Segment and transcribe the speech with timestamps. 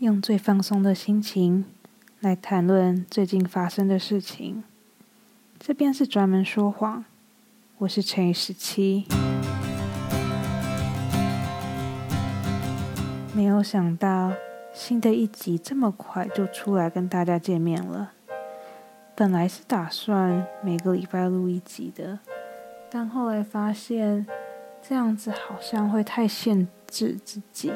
[0.00, 1.66] 用最放松的心情
[2.20, 4.64] 来谈论最近发生的事情。
[5.58, 7.04] 这边是专门说谎，
[7.76, 9.04] 我是乘以十七。
[13.34, 14.32] 没有想到
[14.72, 18.12] 新的一集这么快就出来跟大家见面了。
[19.14, 22.20] 本来是打算每个礼拜录一集的，
[22.88, 24.26] 但后来发现
[24.80, 27.70] 这样子好像会太限制自己。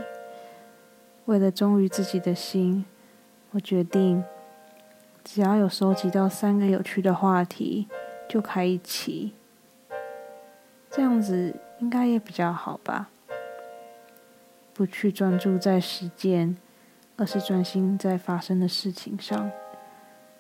[1.27, 2.85] 为了忠于自己的心，
[3.53, 4.23] 我决定，
[5.25, 7.89] 只要有收集到三个有趣的话题，
[8.29, 9.33] 就开一期。
[10.91, 13.09] 这样子应该也比较好吧？
[14.75, 16.57] 不去专注在时间，
[17.17, 19.51] 而是专心在发生的事情上。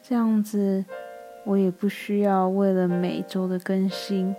[0.02, 0.84] 这样子，
[1.46, 4.36] 我也不需要为了每周的更新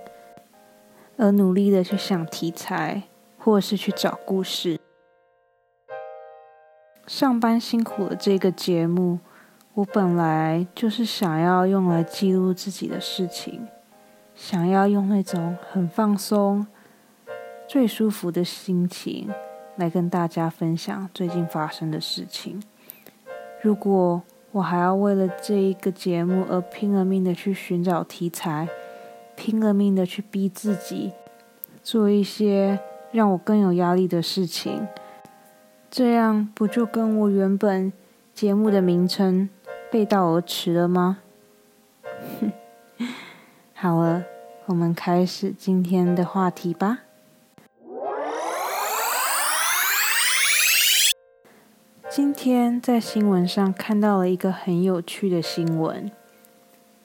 [1.18, 3.04] 而努力的去想题材，
[3.40, 4.80] 或是去找故事。
[7.08, 9.20] 上班辛苦了这个节目，
[9.76, 13.68] 我本来就是想要用来记录自己的事情，
[14.34, 16.66] 想要用那种很放松、
[17.68, 19.30] 最舒服的心情
[19.76, 22.60] 来跟大家分享最近发生的事情。
[23.62, 28.68] 如果我还要为了这一个节目而拼了命的去寻找题材，
[29.36, 31.12] 拼了命的去逼自己
[31.84, 32.80] 做一些
[33.12, 34.88] 让我更有压力的事情。
[35.98, 37.94] 这样不就跟我原本
[38.34, 39.48] 节目的名称
[39.90, 41.20] 背道而驰了吗？
[43.74, 44.26] 好了，
[44.66, 47.00] 我们开始今天的话题吧。
[52.10, 56.12] 今天在新闻上看到了一个很有趣的新闻。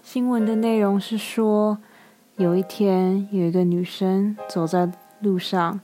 [0.03, 1.79] 新闻的内容是说，
[2.35, 5.81] 有一天有一个女生走在路上。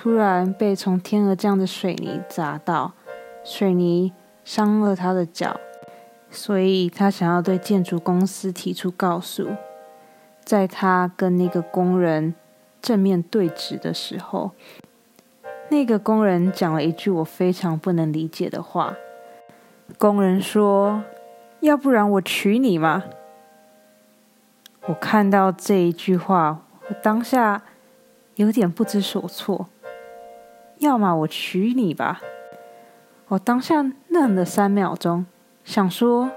[0.00, 2.92] 突然被从天而降的水泥砸到，
[3.42, 4.12] 水泥
[4.44, 5.58] 伤了他的脚，
[6.30, 9.48] 所以他想要对建筑公司提出告诉。
[10.44, 12.36] 在他跟那个工人
[12.80, 14.52] 正面对峙的时候，
[15.68, 18.94] 那个工人讲了一句我非常不能理解的话。
[19.98, 21.02] 工人说
[21.58, 23.02] ：“要不然我娶你吗？”
[24.86, 27.60] 我看到这一句话，我当下
[28.36, 29.66] 有点不知所措。
[30.80, 32.20] 要么我娶你吧！
[33.28, 35.26] 我当下愣了三秒钟，
[35.64, 36.30] 想说，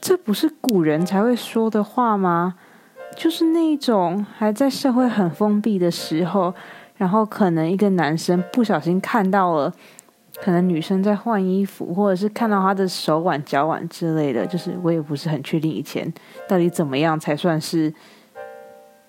[0.00, 2.56] 这不是古人才会说的话吗？
[3.16, 6.52] 就是那种还在社会很封闭的时候，
[6.96, 9.72] 然后可能一个男生不小心看到了，
[10.42, 16.12] 可能女生在换衣服，或者是看到她的手腕、脚腕之类的，就是我也不是很确定以前
[16.48, 17.94] 到底怎么样才算是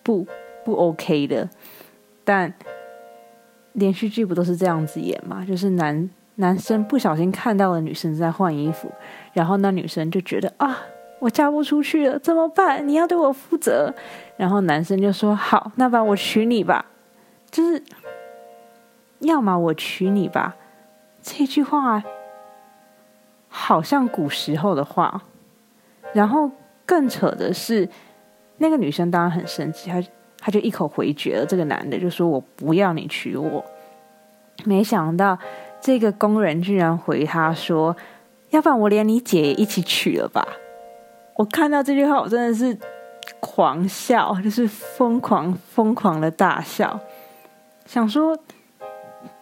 [0.04, 0.26] 不
[0.64, 1.50] 不 OK 的，
[2.24, 2.54] 但。
[3.76, 5.46] 连续剧不都是这样子演吗？
[5.48, 8.92] 就是男男生不小心看到了女生在换衣服，
[9.34, 10.78] 然后那女生就觉得啊，
[11.20, 12.86] 我嫁不出去了，怎么办？
[12.88, 13.94] 你要对我负责。
[14.38, 16.86] 然后男生就说：“好，那把我娶你吧。”
[17.50, 17.82] 就是，
[19.20, 20.56] 要么我娶你吧。
[21.22, 22.04] 这句话
[23.48, 25.24] 好像古时候的话。
[26.14, 26.52] 然后
[26.86, 27.90] 更扯的是，
[28.58, 30.02] 那个女生当然很生气，她。
[30.46, 33.66] 他就一口回绝了这个男的，就说我不要你娶我。
[34.64, 35.36] 没想到
[35.82, 37.98] 这个工人居然回他说
[38.52, 40.48] ：“要不然我连你姐也一起娶了吧。”
[41.34, 42.78] 我看到这句话，我真的是
[43.40, 47.00] 狂笑，就是疯狂疯狂的大笑，
[47.88, 48.38] 想说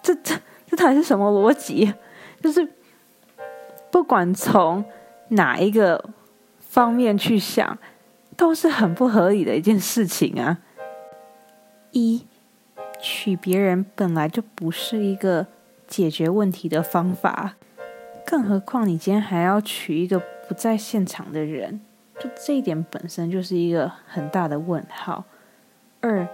[0.01, 0.33] 这这
[0.69, 1.93] 这到底是什么逻辑？
[2.41, 2.65] 就是
[3.91, 4.85] 不管从
[5.31, 6.01] 哪一个
[6.61, 7.77] 方面去想，
[8.37, 10.59] 都是很不合理的一件事情啊。
[11.93, 12.25] 一
[12.99, 15.47] 娶别人本来就不是一个
[15.87, 17.55] 解决问题的方法，
[18.25, 21.79] 更何况你今天还要娶一个不在现场的人，
[22.19, 25.23] 就这一点本身就是一个很大的问号。
[26.01, 26.27] 二，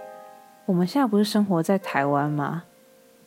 [0.64, 2.64] 我们现在不是生活在台湾吗？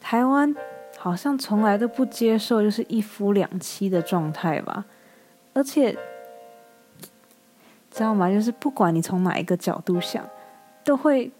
[0.01, 0.55] 台湾
[0.97, 4.85] 好像从来都不接受就是一夫两妻的状态吧？
[5.53, 5.93] 而且
[7.91, 8.31] 知道吗？
[8.31, 10.27] 就是不管你从哪一个角度想，
[10.83, 11.31] 都会。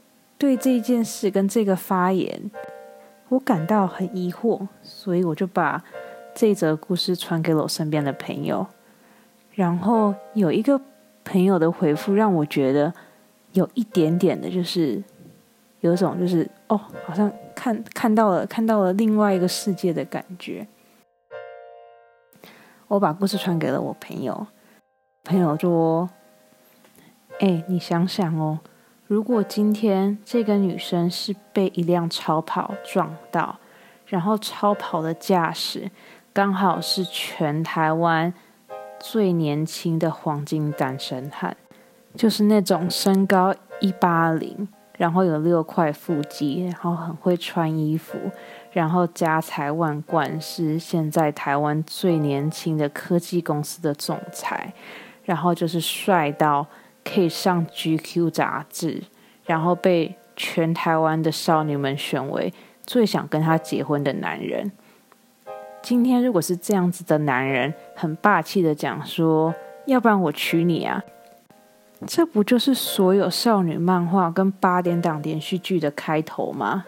[0.44, 2.52] 对这件事跟这个发言，
[3.30, 5.82] 我感到很疑惑，所以我就把
[6.36, 8.68] 这则故事传给了我身边的朋友。
[9.54, 10.82] 然后有一个
[11.24, 12.94] 朋友的回复让我觉得
[13.54, 15.02] 有一点点的，就是
[15.80, 20.68] 有一种就是哦，好像看看到了看到了另外一个世界的感觉。
[22.90, 24.46] 我把故事传给了我朋友，
[25.24, 26.10] 朋友说
[27.40, 28.60] ：“哎，你想想哦。”
[29.14, 33.60] 如果今天这个女生是被一辆超跑撞到，
[34.08, 35.92] 然后超跑的驾驶
[36.34, 38.34] 刚好是全台湾
[39.00, 41.56] 最年轻的黄金单身汉，
[42.16, 44.68] 就是那种身高一八零，
[44.98, 48.18] 然后有六块腹肌，然后很会穿衣服，
[48.72, 54.74] 然后家财万贯，是现在台湾最年轻的科技公司的总裁，
[55.24, 56.66] 然后就是帅到
[57.04, 59.04] 可以上 GQ 杂志，
[59.46, 62.54] 然后被全台湾的少女们选为。
[62.86, 64.70] 最想跟他结婚的男人，
[65.82, 69.56] 今天如果是这样子的男人，很霸气的讲说，
[69.86, 71.02] 要不然我娶你啊，
[72.06, 76.84] 这不就是所有少女漫画跟八点档连续剧的开头吗？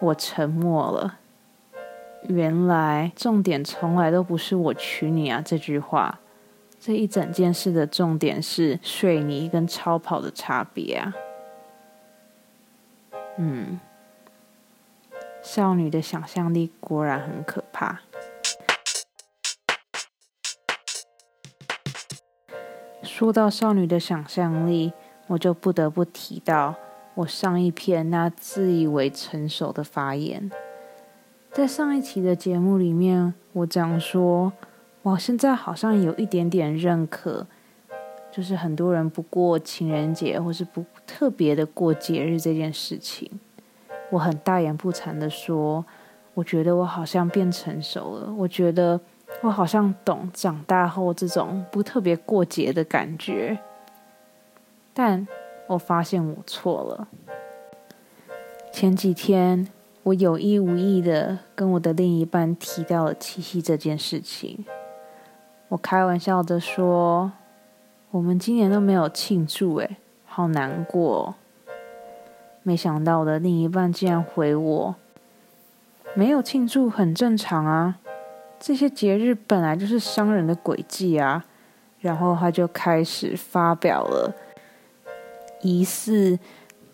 [0.00, 1.18] 我沉默了。
[2.28, 6.20] 原来重点从来都不是我娶你啊这句话，
[6.84, 11.14] 这一整件事的重点是水泥跟超跑的差别啊。
[13.38, 13.78] 嗯，
[15.44, 18.00] 少女的想象力果然很可怕。
[23.04, 24.92] 说到少女的想象力，
[25.28, 26.74] 我就不得不提到
[27.14, 30.50] 我上一篇那自以为成熟的发言。
[31.52, 34.52] 在上一期的节目里面，我讲说，
[35.02, 37.46] 我现在好像有一点点认可。
[38.34, 43.30] 就是很多人不过情人节，或是不特别的过节日这件事情，
[44.08, 45.84] 我很大言不惭的说，
[46.32, 48.98] 我觉得我好像变成熟了，我觉得
[49.42, 53.58] 我好像懂长大后这种不特别过节的感觉，
[54.94, 55.28] 但
[55.66, 57.08] 我发现我错了。
[58.72, 59.68] 前几天，
[60.04, 64.64] 我有意无意的跟我的另一半提到了七夕这件事情，
[65.72, 67.32] 我开玩笑的说。
[68.10, 69.96] 我们今年都没有庆祝，诶，
[70.26, 71.34] 好难过。
[72.62, 74.94] 没想到我的另一半竟然回我
[76.12, 77.98] ：“没有庆祝很正常啊，
[78.60, 81.46] 这些节日本来就是商人的诡计啊。”
[82.00, 84.34] 然后他就开始发表了
[85.62, 86.38] 疑似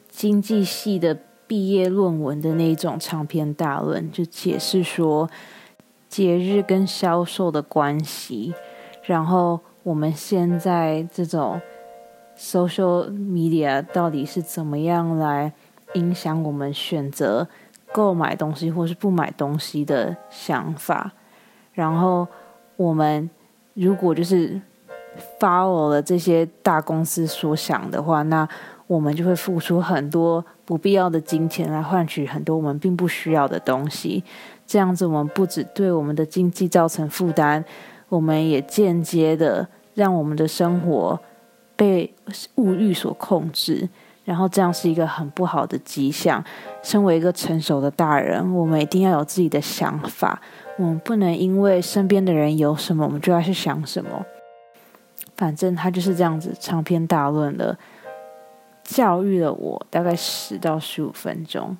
[0.08, 5.28] 经济系的毕业论文的那种长篇大论，就解释说
[6.08, 8.54] 节日跟销售的关系，
[9.08, 9.58] 然后。
[9.84, 11.58] 我们现在这种
[12.36, 15.50] social media 到底是怎么样来
[15.94, 17.48] 影响我们选择
[17.90, 21.10] 购买东西或是不买东西的想法？
[21.72, 22.28] 然后
[22.76, 23.30] 我们
[23.72, 24.60] 如果就是
[25.40, 28.46] follow 了这些大公司所想的话，那
[28.86, 34.22] 我们就会付出很多不必要的金钱来换取很多我们并不需要的东西。
[34.66, 37.64] 这样子，我们不只对我们的经济造成负担，
[38.08, 39.68] 我们也间接的。
[39.94, 41.18] 让我们的生活
[41.74, 42.14] 被
[42.54, 43.88] 物欲所控制，
[44.24, 46.44] 然后这样是一个很不好的迹象。
[46.84, 50.40] 身为一个成熟的大人，我们一定要有自己的想法，
[50.76, 54.24] 我们不能因为身边的人有什么，我们就要去想什么。
[55.36, 57.76] 反正他就是这样子长篇大论的
[58.84, 61.76] 教育了我大概十到十五分钟。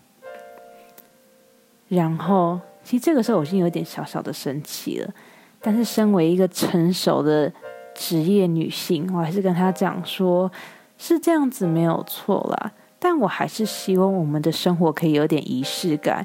[1.86, 5.14] 然后，其实这个时候我已经有点小小的生气了，
[5.60, 7.52] 但是身为一个成熟的。
[8.00, 10.48] 职业女性，我还是跟她讲说，
[10.96, 12.70] 是这样子没有错啦。
[12.96, 16.24] 但我还是希望我们的生活可以有点仪式感。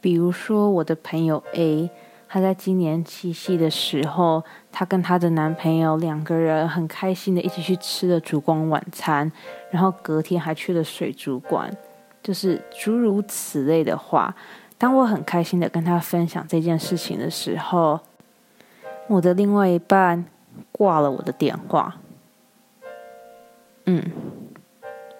[0.00, 1.88] 比如说，我的朋友 A，
[2.28, 4.42] 她在今年七夕的时候，
[4.72, 9.30] 她跟她的男朋友两个人很开心的一起去吃了烛光晚餐，
[9.70, 11.72] 然后隔天还去了水族馆，
[12.20, 14.34] 就是诸如此类的话。
[14.82, 18.00] 当我很开心的跟他分享这件事情的时候，
[19.06, 20.24] 我的另外一半
[20.72, 21.98] 挂了我的电话。
[23.86, 24.10] 嗯，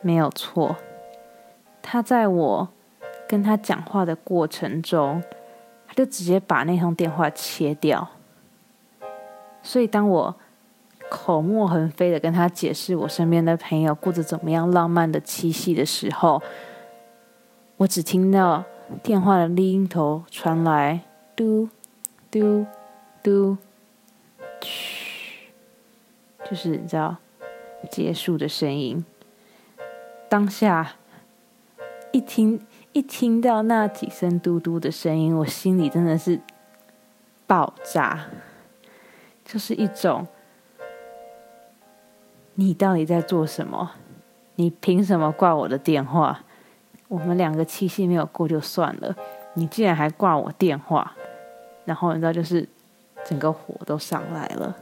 [0.00, 0.74] 没有错。
[1.80, 2.68] 他在我
[3.28, 5.22] 跟他讲话的过程中，
[5.86, 8.08] 他就直接把那通电话切掉。
[9.62, 10.34] 所以当我
[11.08, 16.42] 口沫横飞的跟他解释我身边的朋友过着怎么样浪漫的七夕的时候，
[17.76, 18.64] 我只听到
[19.02, 21.00] 电话的另一头传来
[21.36, 21.68] 嘟
[22.30, 22.66] 嘟
[23.22, 23.56] 嘟。
[24.60, 25.50] 嘘，
[26.48, 27.16] 就是你知道
[27.90, 29.04] 结束的声音。
[30.28, 30.92] 当下
[32.12, 32.60] 一听
[32.92, 36.40] 一听到那几声嘟嘟的声音，我心里真的是
[37.46, 38.26] 爆炸，
[39.44, 40.26] 就是一种
[42.54, 43.92] 你到底在做什么？
[44.54, 46.44] 你凭什么挂我的电话？
[47.12, 49.14] 我们两个七夕没有过就算了，
[49.54, 51.12] 你竟然还挂我电话，
[51.84, 52.66] 然后你知道就是。
[53.24, 54.76] 整个火都上来了，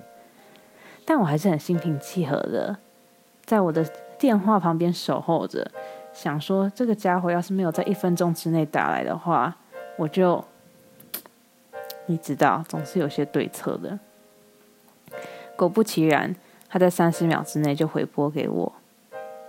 [1.04, 2.74] 但我还是很心平气和的，
[3.44, 3.86] 在我的
[4.18, 5.70] 电话旁边守候着，
[6.14, 9.54] 想说这个家伙要是没有在一分钟之内打来的话，
[9.98, 10.42] 我就
[12.06, 13.98] 你知道，总是有些对策的。
[15.54, 16.34] 果不其然，
[16.66, 18.72] 他在三十秒之内就回拨给我。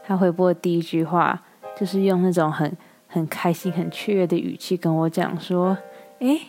[0.04, 1.42] 他回拨的第一句话，
[1.82, 5.76] 就是用那种很很开心、很雀跃的语气跟我讲说
[6.22, 6.40] ：“诶，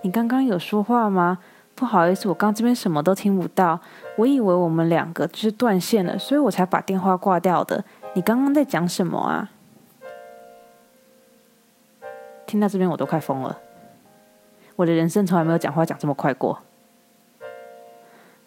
[0.00, 1.38] 你刚刚有说话吗？
[1.76, 3.78] 不好意思，我刚这边什么都听不到。
[4.16, 7.84] 我以为我们两个就是断线了，所以我才把电话挂掉的。
[8.14, 9.52] 你刚刚在讲什么啊？”
[12.44, 13.60] 听到这边我都快疯了。
[14.74, 16.58] 我的人生从来没有讲话讲这么快过。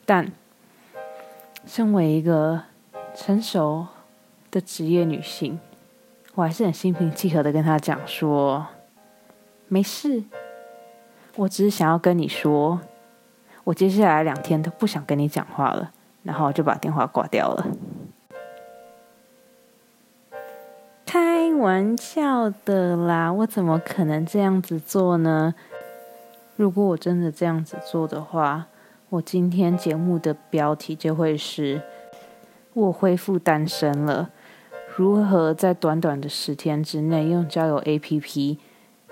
[0.06, 0.30] 但
[1.66, 2.64] 身为一个
[3.16, 3.88] 成熟
[4.52, 5.58] 的职业女性，
[6.36, 8.68] 我还是很心平气和的跟他讲说
[9.70, 10.24] ：“没事，
[11.38, 12.82] 我只是想要跟你说，
[13.64, 15.92] 我接下来两天都不想跟你讲话了。”
[16.24, 17.68] 然后就把电话挂掉了。
[21.06, 25.56] 开玩笑的啦，我怎么可能这样子做呢？
[26.58, 28.66] 如果我真的这样子做的话，
[29.08, 31.82] 我今天节目的标题就会是
[32.74, 34.32] “我恢复单身了”。
[34.98, 38.58] 如何在短短的十天之内用交友 APP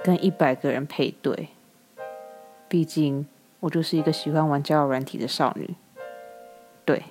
[0.01, 1.49] 跟一百个人配对？
[2.69, 3.27] 毕竟
[3.59, 5.75] 我就是一个喜欢玩交友软体的少女。
[6.85, 7.03] 对，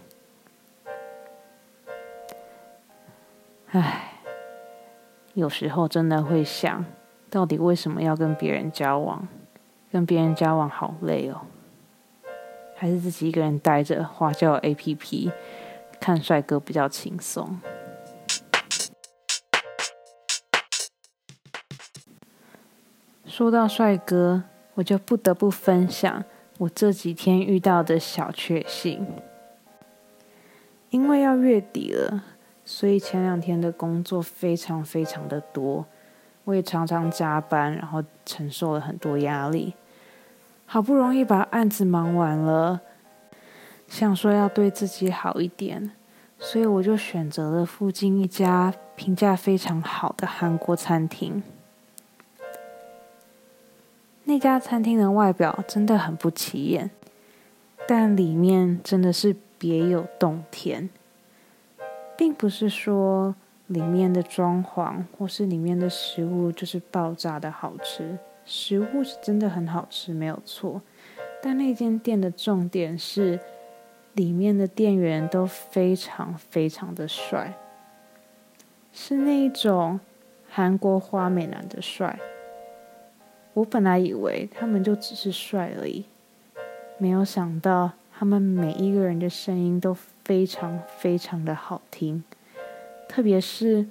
[3.73, 4.15] 唉，
[5.35, 6.85] 有时候真的会想，
[7.29, 9.29] 到底为什么要跟别人交往？
[9.93, 11.43] 跟别人交往好累哦，
[12.75, 15.31] 还是自己一个人待着花椒 A P P
[16.01, 17.61] 看帅哥比较轻松。
[23.33, 24.43] 说到帅哥，
[24.75, 26.23] 我就不得不分享
[26.59, 29.07] 我这几天遇到的小确幸。
[30.91, 32.25] 因为要月底了，
[32.63, 35.87] 所以前两天的工作非常非常的多，
[36.45, 39.73] 我也常常加班，然后承受了很多压力。
[40.67, 42.83] 好不容易把案子忙完了，
[43.89, 45.93] 想说要对自己好一点，
[46.39, 51.43] 所以我就选择了附近一家评价非常好的韩国餐厅。
[54.25, 56.91] 那家餐厅的外表真的很不起眼，
[57.89, 60.89] 但里面真的是别有洞天，
[62.17, 63.35] 并不是说
[63.67, 68.19] 里面的装潢或是里面的食物就是爆炸的好吃。
[68.45, 70.83] 食物是真的很好吃，没有错。
[71.43, 73.39] 但那间店的重点是，
[74.15, 77.55] 里面的店员都非常非常的帅，
[78.93, 79.99] 是那一种
[80.49, 82.19] 韩国花美男的帅。
[83.55, 86.05] 我本来以为他们就只是帅而已，
[86.99, 92.25] 没有想到他们每一个人的声音都非常非常的好听，
[93.09, 93.87] 特别是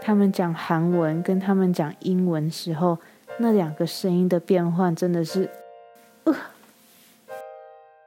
[0.00, 2.98] 他们讲韩文跟他们讲英文时候。
[3.38, 5.50] 那两个声音的变换真的是，
[6.24, 6.34] 呃，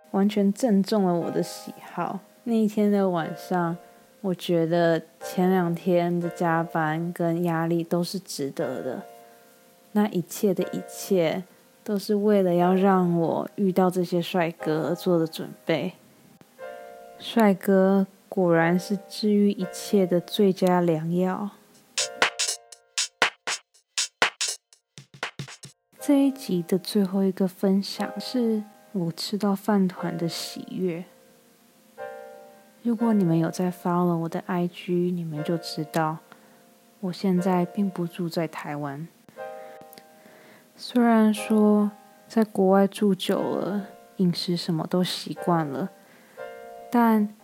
[0.09, 2.19] 完全正中了我的喜好。
[2.45, 3.77] 那一天的晚上，
[4.21, 9.03] 我觉得前两天的加班跟压力都是值得的。
[9.91, 11.43] 那一切的一切，
[11.83, 15.93] 都是为了要让我遇到这些帅哥而做的准备。
[17.17, 21.49] 帅哥果然是治愈一切的最佳良药。
[25.99, 31.03] 这一集的最后一个分享是我吃到饭团的喜悦。
[32.81, 36.17] 如果你们有在 follow 我的 IG，你们就知道
[37.01, 39.07] 我现在并不住在台湾。
[40.81, 41.91] 虽然说
[42.25, 45.89] 在国外住久了，饮食什么都习惯了，
[46.89, 47.35] 但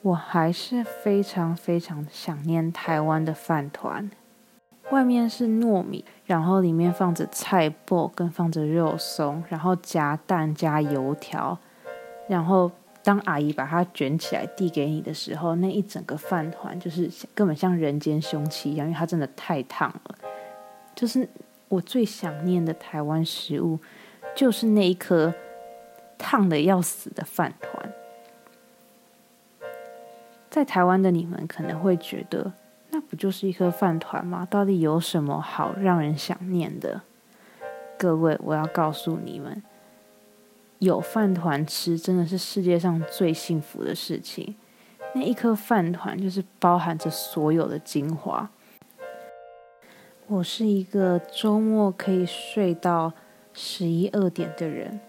[0.00, 4.10] 我还是非常非常想念台湾的饭团。
[4.90, 11.58] 外面是糯米，然后里面放着菜脯跟放着肉松，然后夹蛋加油条，
[12.26, 12.72] 然后
[13.04, 20.14] 当阿姨把它卷起来递给你的时候，那一整个饭团就是根本像人间凶器一样，因为它真的太烫了。
[20.94, 21.28] 就是
[21.68, 23.78] 我最想念的台湾食物，
[24.34, 25.34] 就是那一颗
[26.16, 27.92] 烫的要死的饭团。
[30.50, 32.52] 在台湾的你们可能会觉得。
[32.90, 34.48] 那不就是一颗饭团吗？
[34.50, 37.02] 到底有什么好让人想念的？
[37.98, 39.62] 各位，我要告诉你们，
[40.78, 44.56] 有饭团吃真的是世界上最幸福的事情。
[45.14, 48.50] 那一颗饭团就是包含着所有的精华。
[50.30, 53.14] 我是一个周末可以睡到
[53.54, 55.00] 十一二点的人，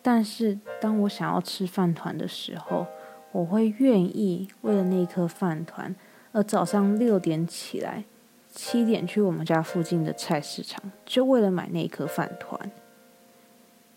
[0.00, 2.86] 但是当我想要吃饭团的时候，
[3.32, 5.94] 我会愿意为了那颗饭团。
[6.32, 8.04] 而早上六点起来，
[8.50, 12.70] 七点去我们家附近的菜市场，就为了买那颗饭团。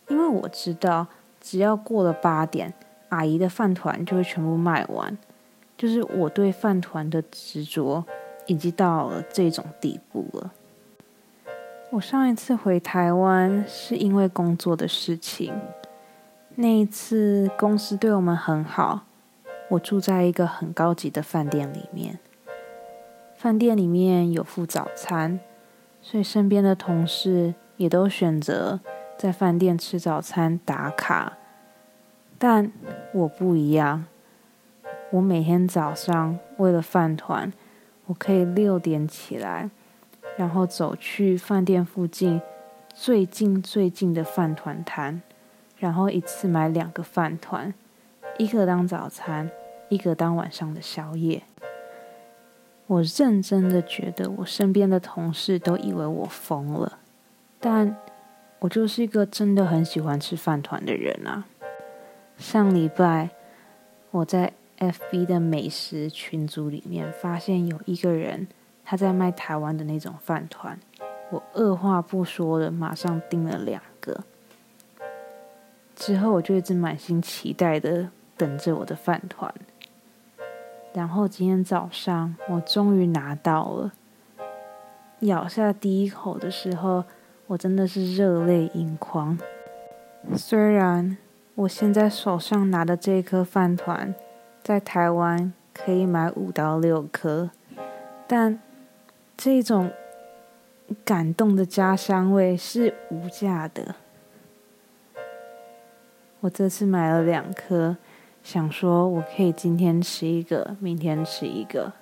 [0.10, 1.08] 因为我知道，
[1.39, 2.74] 只要过了八点，
[3.08, 5.18] 阿姨的饭团就会全部卖完。
[5.78, 8.04] 就是我对饭团的执着，
[8.50, 10.51] 已经到了这种地步了。
[11.91, 15.53] 我上一次回台湾是因为工作的事情，
[16.56, 19.06] 那一次公司对我们很好，
[19.70, 22.20] 我住在一个很高级的饭店里面，
[23.36, 25.39] 饭店里面有附早餐，
[26.01, 28.79] 所以身边的同事也都选择
[29.18, 31.38] 在饭店吃早餐打卡，
[32.38, 32.72] 但
[33.13, 34.06] 我不一样，
[35.12, 37.51] 我每天早上为了饭团，
[38.10, 39.70] 我可以六点起来。
[40.36, 42.42] 然后走去饭店附近
[42.94, 45.22] 最近最近的饭团摊，
[45.78, 47.74] 然后一次买两个饭团，
[48.38, 49.51] 一个当早餐，
[49.89, 51.44] 一个当晚上的宵夜。
[52.88, 57.00] 我认真的觉得，我身边的同事都以为我疯了，
[57.60, 57.98] 但
[58.60, 61.46] 我就是一个真的很喜欢吃饭团的人啊。
[62.38, 63.30] 上礼拜
[64.12, 68.48] 我在 FB 的美食群组里面发现有一个人。
[68.92, 70.80] 他在卖台湾的那种饭团，
[71.30, 74.24] 我二话不说的马上订了两个。
[75.96, 79.54] 之后我就一直满心期待的等着我的饭团。
[80.92, 83.94] 然后今天早上我终于拿到了，
[85.20, 87.04] 咬下第一口的时候，
[87.46, 89.38] 我真的是热泪盈眶。
[90.36, 91.16] 虽然
[91.54, 94.16] 我现在手上拿的这颗饭团，
[94.70, 97.50] 在台湾可以买五到六颗，
[98.28, 98.60] 但。
[99.36, 99.90] 这种
[101.06, 103.96] 感动的家乡味是无价的。
[106.42, 107.96] 我这次买了两颗，
[108.44, 111.94] 想说我可以今天吃一个，明天吃一个，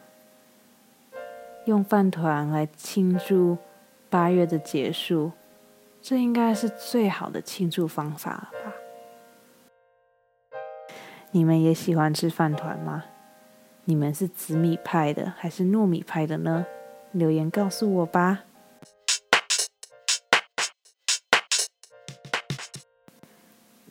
[1.65, 3.59] 用饭团来庆祝
[4.09, 5.31] 八月的结束，
[6.01, 8.73] 这应该是最好的庆祝方法了吧？
[11.31, 13.03] 你们也喜欢吃饭团吗？
[13.83, 16.65] 你们是紫米派的还是糯米派的呢？
[17.11, 18.43] 留言告诉我吧。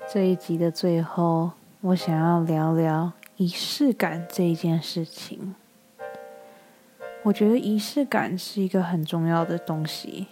[0.08, 5.54] 这一集的最后，我想要聊聊仪式感这一件事情。
[7.24, 10.28] 我觉得仪式感是一个很重要的东西。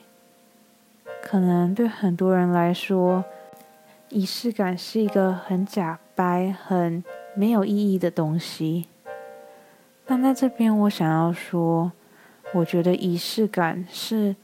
[1.23, 3.25] 可能对很多人来说，
[4.09, 7.03] 仪式感是一个很假白、很
[7.35, 8.87] 没有意义的东西。
[10.07, 11.93] 但在这边，我想要说。
[12.53, 14.37] 我觉得仪式感是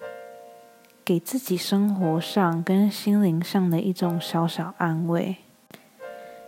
[1.04, 5.36] 给自己生活上跟心灵上的一种小小安慰。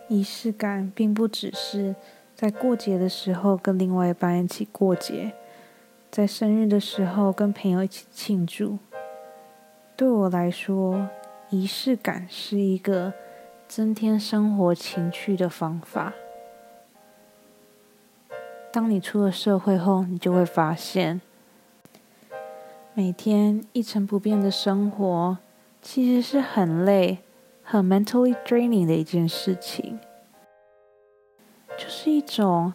[0.09, 1.95] 仪式感并不只是
[2.35, 5.31] 在过节的时候跟另外一半一起过节，
[6.11, 8.77] 在生日的时候跟朋友一起庆祝。
[9.95, 11.07] 对我来说，
[11.49, 13.13] 仪式感是一个
[13.75, 16.13] 增添生活情趣的方法。
[18.71, 21.19] 当你出了社会后，你就会发现。
[22.93, 25.39] 每天一成不变的生活，
[25.81, 27.17] 其实是很累、
[27.63, 29.99] 很 mentally draining 的一件事情。
[31.75, 32.73] 就是一种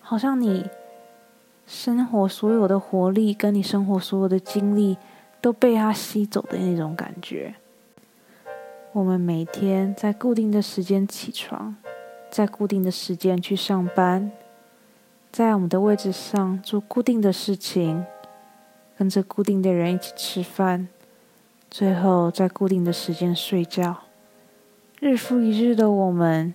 [0.00, 0.68] 好像你
[1.64, 4.98] 生活所有的活力，跟你生活所有的精力
[5.40, 7.54] 都被它吸走的那种感觉。
[8.92, 11.76] 我们每天在固定的时间起床，
[12.28, 14.32] 在固定的时间去上班，
[15.30, 18.04] 在我们的位置上做固定的事情。
[18.98, 20.88] 跟着固定的人一起吃饭，
[21.70, 23.96] 最后在固定的时间睡觉。
[24.98, 26.54] 日复一日的我们，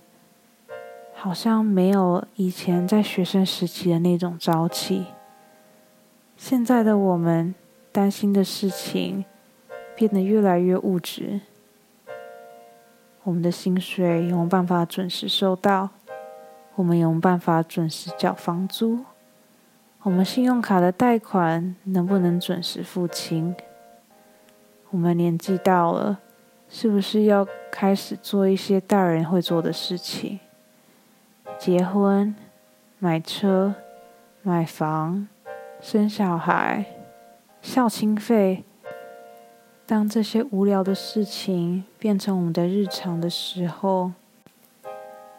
[1.12, 5.06] 好像没有以前在学生时期的那种朝气。
[6.36, 7.52] 现在的我们，
[7.90, 9.24] 担心的事情
[9.96, 11.40] 变得越来越物质。
[13.26, 15.88] 我们的薪水有没有办法准时收到？
[16.76, 19.00] 我们有没有办法准时缴房租？
[20.02, 23.56] 我们信用卡的贷款能不能准时付清？
[24.90, 26.20] 我们年纪到了，
[26.68, 30.38] 是不是要开始做一些大人会做的事情？
[31.58, 32.32] 结婚、
[33.00, 33.74] 买车、
[34.42, 35.26] 买房、
[35.80, 36.86] 生小孩、
[37.60, 38.62] 孝亲费。
[39.86, 44.12] 当这些无聊的事情变成我们的日常的时候，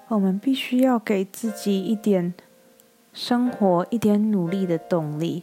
[0.08, 2.34] 我们必须要给自己一点。
[3.14, 5.42] 生活一点努力的动力。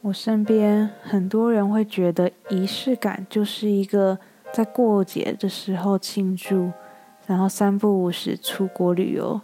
[0.00, 4.16] 我身边很多人会觉得仪式感就是一个
[4.52, 6.70] 在过节的时候庆祝，
[7.26, 9.40] 然后三不五时出国旅游。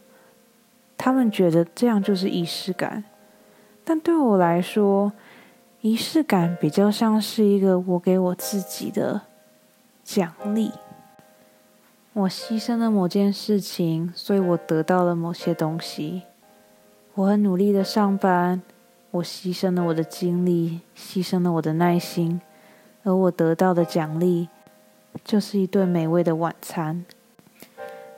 [0.96, 3.02] 他们觉得这样就是仪式感。
[3.82, 5.12] 但对我来说，
[5.84, 9.20] 仪式感比较像是一个我给我自己的
[10.02, 10.72] 奖励。
[12.14, 16.22] 我牺牲了某件事情，所以我得到了某些东西。
[17.12, 18.62] 我很努力的上班，
[19.10, 22.40] 我牺牲了我的精力，牺牲了我的耐心，
[23.02, 24.48] 而我得到的奖励
[25.22, 27.04] 就是一顿美味的晚餐。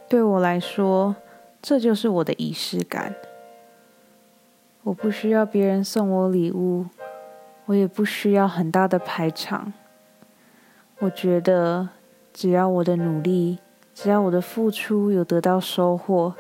[0.09, 1.17] 对我来说，
[1.61, 3.17] 这就是我的仪式感。
[4.85, 6.87] 我不需要别人送我礼物，
[7.67, 9.73] 我也不需要很大的排场。
[11.01, 11.91] 我觉得，
[12.33, 13.59] 只要我的努力，
[13.95, 16.35] 只要我的付出有得到收获，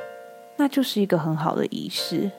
[0.56, 2.30] 那就是一个很好的仪式。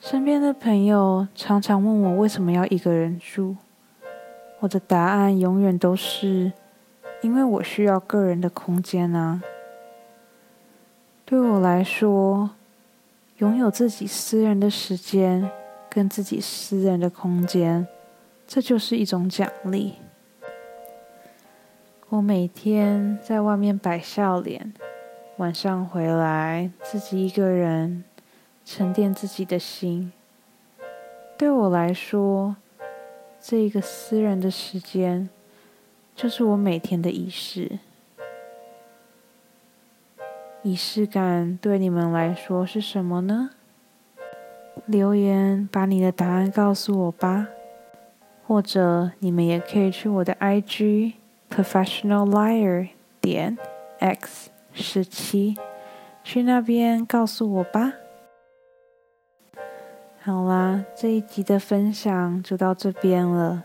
[0.00, 3.56] 身边的朋友常常问我为什么要一个人住，
[4.60, 6.52] 我的答案永远都是，
[7.22, 9.42] 因为我需要个人的空间啊。
[11.24, 12.50] 对我来说，
[13.38, 15.50] 拥有自己私人的时间
[15.94, 17.86] 跟自己私人的空间，
[18.46, 19.96] 这就是一种奖励。
[22.08, 24.72] 我每天在外面摆笑脸，
[25.36, 28.04] 晚上回来自己一个人
[28.64, 30.10] 沉淀自己的心。
[31.36, 32.56] 对我来说，
[33.38, 35.28] 这一个私人的时间
[36.16, 37.78] 就是我每天的仪式。
[40.62, 43.50] 仪式感对你们来说是什么呢？
[44.86, 47.48] 留言把你的答案告诉我吧，
[48.46, 51.14] 或者你们也可以去我的 IG。
[51.54, 52.88] Professional liar
[53.20, 53.58] 点
[53.98, 55.54] x 十七，
[56.24, 57.92] 去那边告诉我吧。
[60.22, 63.64] 好啦，这一集的分享就到这边了。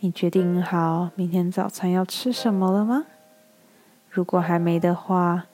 [0.00, 3.06] 你决定好明天早餐要吃什么了吗？
[4.10, 5.46] 如果还没的话，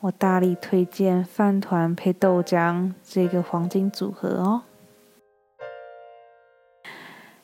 [0.00, 4.62] 我大力推荐饭团配豆浆这个黄金组合哦。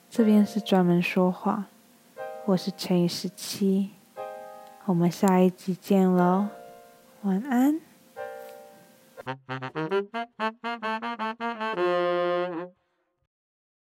[0.09, 1.65] 这边是专门说话。
[2.45, 3.89] 我是乘以十七，
[4.85, 6.47] 我们下一集见喽，
[7.23, 7.81] 晚安。